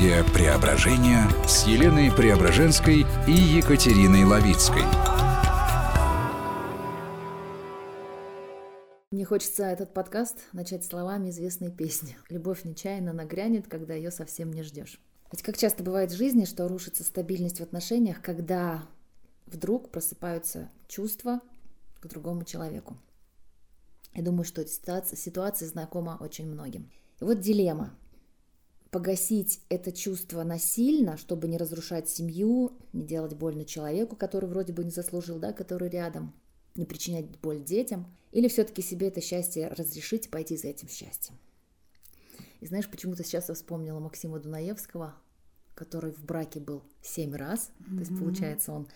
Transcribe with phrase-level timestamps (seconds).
[0.00, 4.80] Психология преображения с Еленой Преображенской и Екатериной Лавицкой.
[9.10, 12.16] Мне хочется этот подкаст начать словами известной песни.
[12.30, 14.98] Любовь нечаянно нагрянет, когда ее совсем не ждешь.
[15.32, 18.84] Ведь как часто бывает в жизни, что рушится стабильность в отношениях, когда
[19.44, 21.40] вдруг просыпаются чувства
[22.00, 22.96] к другому человеку.
[24.14, 26.90] Я думаю, что ситуация, ситуация знакома очень многим.
[27.20, 27.94] И вот дилемма.
[28.90, 34.82] Погасить это чувство насильно, чтобы не разрушать семью, не делать больно человеку, который вроде бы
[34.82, 36.34] не заслужил, да, который рядом,
[36.74, 41.36] не причинять боль детям, или все-таки себе это счастье разрешить и пойти за этим счастьем.
[42.60, 45.14] И знаешь, почему-то сейчас я вспомнила Максима Дунаевского,
[45.74, 47.70] который в браке был семь раз.
[47.78, 47.94] Mm-hmm.
[47.94, 48.88] То есть, получается, он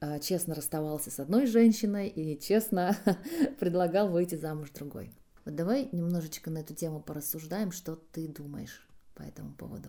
[0.00, 2.96] а, честно расставался с одной женщиной и честно
[3.58, 5.12] предлагал выйти замуж другой.
[5.44, 8.86] Вот давай немножечко на эту тему порассуждаем, что ты думаешь
[9.20, 9.88] по этому поводу.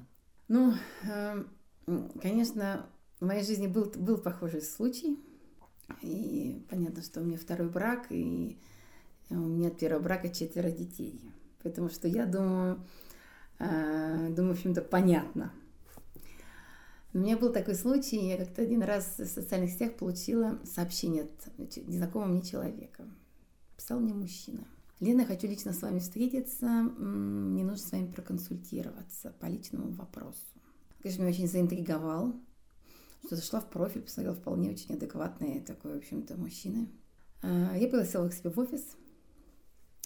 [0.49, 2.85] Ну, эм, конечно,
[3.19, 5.17] в моей жизни был, был похожий случай.
[6.01, 8.59] И понятно, что у меня второй брак, и
[9.29, 11.31] у меня от первого брака четверо детей.
[11.63, 12.83] Потому что я думаю,
[13.59, 15.53] э, думаю, в общем-то, понятно,
[17.13, 21.77] у меня был такой случай, я как-то один раз в социальных сетях получила сообщение от
[21.87, 23.05] незнакомого мне человека.
[23.77, 24.65] Писал мне мужчина.
[25.01, 30.37] Лена, хочу лично с вами встретиться, мне нужно с вами проконсультироваться по личному вопросу.
[31.01, 32.35] Конечно, меня очень заинтриговал,
[33.25, 36.87] что зашла в профиль, посмотрела вполне очень адекватный такой, в общем-то, мужчина.
[37.41, 38.95] А, я пригласила их себе в офис,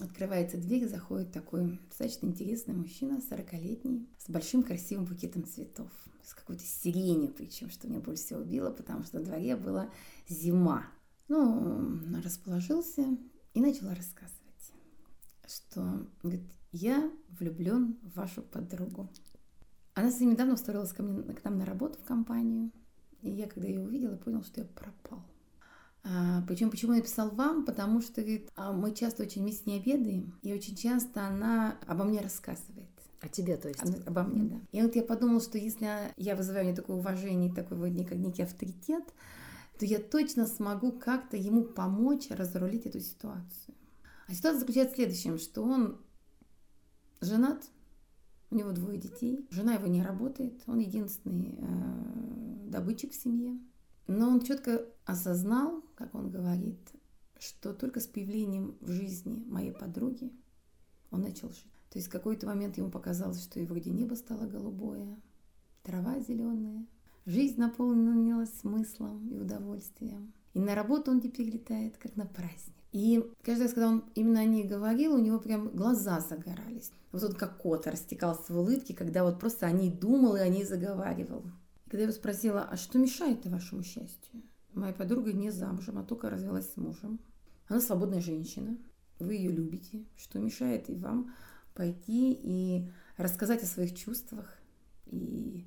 [0.01, 5.89] Открывается дверь, заходит такой достаточно интересный мужчина, 40-летний, с большим красивым букетом цветов,
[6.21, 9.89] с какой-то сиренью, причем, что меня больше всего убило, потому что на дворе была
[10.27, 10.85] зима.
[11.29, 13.05] Ну, расположился
[13.53, 14.44] и начал рассказывать,
[15.47, 19.09] что, говорит, я влюблен в вашу подругу.
[19.93, 22.71] Она совсем недавно устроилась ко мне, к нам на работу в компанию,
[23.21, 25.23] и я, когда ее увидела, понял, что я пропал.
[26.03, 27.65] А, причем почему я написал вам?
[27.65, 32.03] Потому что говорит, а мы часто очень вместе не обедаем, и очень часто она обо
[32.03, 32.89] мне рассказывает.
[33.21, 33.81] О тебе, то есть?
[33.81, 34.61] Она, обо мне, да.
[34.71, 35.87] И вот я подумала, что если
[36.17, 39.03] я вызываю мне такое уважение, такой вот некий, некий авторитет,
[39.79, 43.74] то я точно смогу как-то ему помочь разрулить эту ситуацию.
[44.27, 46.01] А ситуация заключается в следующем, что он
[47.21, 47.63] женат,
[48.51, 53.59] у него двое детей, жена его не работает, он единственный э, добытчик в семье.
[54.07, 56.79] Но он четко осознал, как он говорит,
[57.39, 60.31] что только с появлением в жизни моей подруги
[61.11, 61.71] он начал жить.
[61.89, 65.19] То есть в какой-то момент ему показалось, что и вроде небо стало голубое,
[65.83, 66.85] трава зеленая,
[67.25, 70.33] жизнь наполнилась смыслом и удовольствием.
[70.53, 72.75] И на работу он теперь летает, как на праздник.
[72.95, 76.93] И каждый раз, когда он именно о ней говорил, у него прям глаза загорались.
[77.11, 80.47] Вот он как кот растекался в улыбке, когда вот просто о ней думал и о
[80.47, 81.43] ней заговаривал.
[81.87, 84.41] Когда я его спросила, а что мешает вашему счастью?
[84.73, 87.19] Моя подруга не замужем, а только развелась с мужем.
[87.67, 88.77] Она свободная женщина.
[89.19, 90.05] Вы ее любите.
[90.15, 91.33] Что мешает и вам
[91.73, 94.57] пойти и рассказать о своих чувствах
[95.07, 95.65] и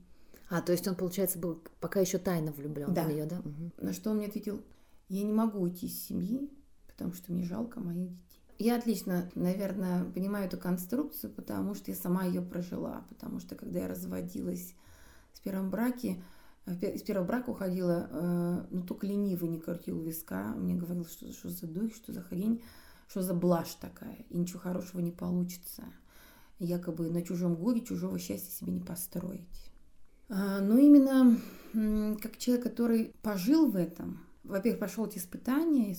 [0.49, 3.05] а, то есть он, получается, был пока еще тайно влюблен да.
[3.05, 3.41] в нее, да?
[3.41, 3.85] Угу.
[3.85, 4.63] На что он мне ответил,
[5.11, 6.49] я не могу уйти из семьи,
[6.99, 8.43] потому что мне жалко моих детей.
[8.59, 13.79] Я отлично, наверное, понимаю эту конструкцию, потому что я сама ее прожила, потому что когда
[13.79, 14.75] я разводилась
[15.33, 16.21] в первом браке,
[16.67, 20.53] из первого брака уходила, э, ну, только ленивый не крутил виска.
[20.57, 22.63] Мне говорил, что, что за дух, что за хрень,
[23.09, 25.85] что за блажь такая, и ничего хорошего не получится.
[26.59, 29.71] Якобы на чужом горе чужого счастья себе не построить.
[30.29, 31.39] А, но именно
[32.21, 35.95] как человек, который пожил в этом, во-первых, прошел эти испытания,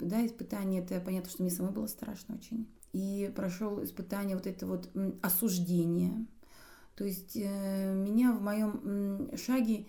[0.00, 2.68] да, испытания, это понятно, что мне самой было страшно очень.
[2.92, 4.90] И прошел испытание вот это вот
[5.22, 6.26] осуждение,
[6.96, 9.86] то есть э, меня в моем шаге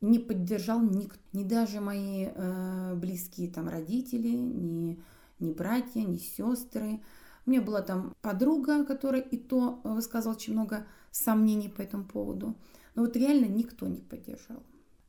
[0.00, 4.98] не поддержал никто, ни даже мои э, близкие там родители, ни,
[5.38, 7.00] ни братья, ни сестры.
[7.44, 12.56] У меня была там подруга, которая и то высказывала очень много сомнений по этому поводу.
[12.94, 14.62] Но вот реально никто не поддержал.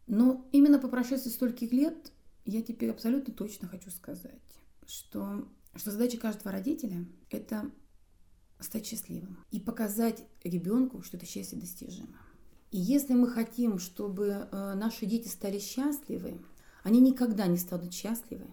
[0.05, 2.11] Но именно по прошествии стольких лет
[2.47, 4.41] я теперь абсолютно точно хочу сказать,
[4.85, 7.69] что, что задача каждого родителя– это
[8.59, 12.17] стать счастливым и показать ребенку, что это счастье достижимо.
[12.71, 16.41] И если мы хотим, чтобы э, наши дети стали счастливы,
[16.83, 18.47] они никогда не станут счастливы,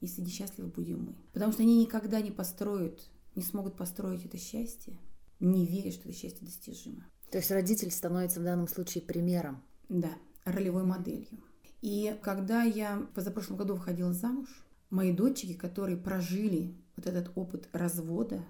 [0.00, 1.14] если не счастливы будем мы.
[1.32, 3.00] Потому что они никогда не построят,
[3.34, 4.98] не смогут построить это счастье,
[5.40, 7.06] не веря, что это счастье достижимо.
[7.30, 9.62] То есть родитель становится в данном случае примером.
[9.88, 10.12] Да,
[10.44, 11.42] ролевой моделью.
[11.86, 14.48] И когда я в позапрошлом году выходила замуж,
[14.90, 18.44] мои дочери, которые прожили вот этот опыт развода,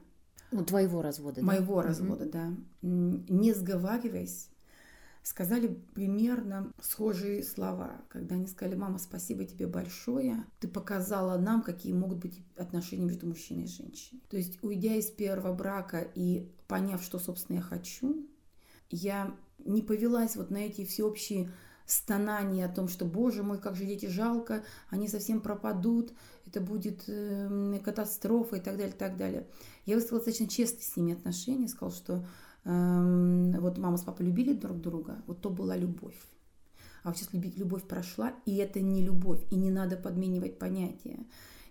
[0.50, 1.46] ну, твоего развода, да?
[1.46, 2.54] Моего развода, да.
[2.80, 4.48] Не сговариваясь,
[5.22, 11.92] сказали примерно схожие слова, когда они сказали, мама, спасибо тебе большое, ты показала нам, какие
[11.92, 14.22] могут быть отношения между мужчиной и женщиной.
[14.30, 18.26] То есть, уйдя из первого брака и поняв, что, собственно, я хочу,
[18.88, 21.52] я не повелась вот на эти всеобщие
[21.86, 26.12] стонания о том, что, боже мой, как же дети жалко, они совсем пропадут,
[26.46, 29.46] это будет э, катастрофа и так далее, и так далее.
[29.84, 32.24] Я выстроила достаточно честно с ними отношения, сказала, что
[32.66, 36.18] Эм, вот мама с папой любили друг друга, вот то была любовь.
[37.04, 41.20] А вот сейчас любовь прошла, и это не любовь, и не надо подменивать понятия.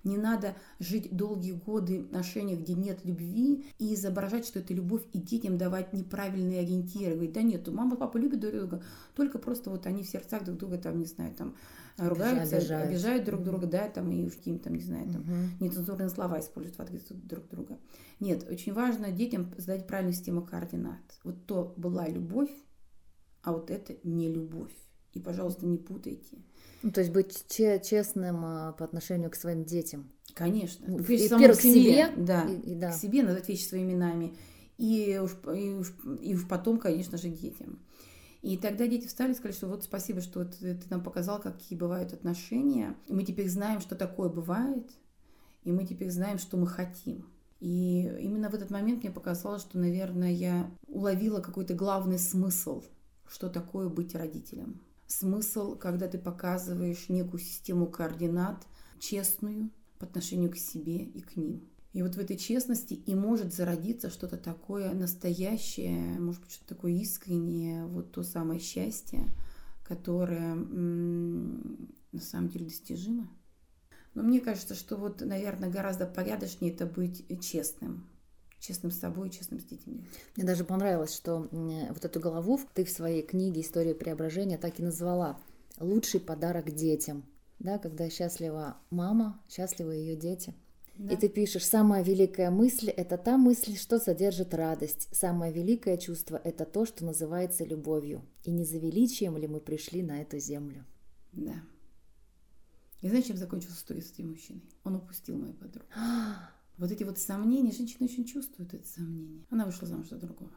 [0.06, 5.02] Не надо жить долгие годы в отношениях, где нет любви, и изображать, что это любовь,
[5.12, 7.16] и детям давать неправильные ориентиры.
[7.16, 8.84] Говорить, да нет, мама, папа любят друг друга,
[9.16, 11.56] только просто вот они в сердцах друг друга, там, не знаю, там,
[11.98, 15.63] ругаются, обижают, обижают друг друга, да, там, и уж какие-то, не знаю, там, угу.
[15.63, 17.78] нецензурные слова используют в адрес друг друга.
[18.19, 21.01] Нет, очень важно детям задать правильную систему координат.
[21.24, 22.51] Вот то была любовь,
[23.42, 24.72] а вот это не любовь.
[25.15, 26.38] И, пожалуйста, не путайте.
[26.83, 30.12] Ну, то есть быть честным а, по отношению к своим детям.
[30.35, 30.85] Конечно.
[30.88, 32.91] Ну, и, к себе, да, и, и, да.
[32.91, 34.35] к себе назвать вещи своими именами.
[34.77, 37.79] И уж, и, уж, и уж потом, конечно же, детям.
[38.41, 41.79] И тогда дети встали и сказали, что вот спасибо, что ты, ты нам показал, какие
[41.79, 42.95] бывают отношения.
[43.07, 44.88] И мы теперь знаем, что такое бывает,
[45.63, 47.25] и мы теперь знаем, что мы хотим.
[47.62, 52.83] И именно в этот момент мне показалось, что, наверное, я уловила какой-то главный смысл,
[53.27, 54.81] что такое быть родителем.
[55.07, 58.66] Смысл, когда ты показываешь некую систему координат,
[59.00, 59.69] честную
[60.00, 61.69] по отношению к себе и к ним.
[61.94, 66.92] И вот в этой честности и может зародиться что-то такое настоящее, может быть, что-то такое
[66.92, 69.30] искреннее, вот то самое счастье,
[69.86, 73.30] которое на самом деле достижимо.
[74.13, 78.10] Но мне кажется, что вот, наверное, гораздо порядочнее это быть честным.
[78.60, 80.06] Честным с собой, честным с детьми.
[80.36, 84.84] Мне даже понравилось, что вот эту голову ты в своей книге «История преображения» так и
[84.84, 85.40] назвала
[85.80, 87.25] «Лучший подарок детям».
[87.60, 90.54] Да, когда счастлива мама, счастливы ее дети–
[90.98, 91.13] да.
[91.13, 95.10] И ты пишешь, самая великая мысль– это та мысль, что содержит радость.
[95.12, 98.24] Самое великое чувство– это то, что называется любовью.
[98.44, 100.86] И не за величием ли мы пришли на эту землю?
[101.34, 101.56] Да.
[103.01, 104.63] И знаешь, чем закончилась история с этим мужчиной?
[104.86, 105.86] Он упустил мою подругу.
[106.77, 109.45] вот эти вот сомнения, женщина очень чувствует это сомнение.
[109.50, 110.51] Она вышла замуж за другого.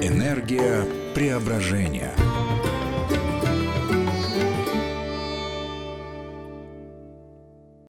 [0.00, 2.14] Энергия преображения.